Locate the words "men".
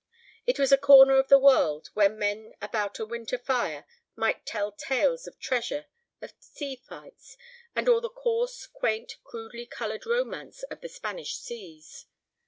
2.09-2.55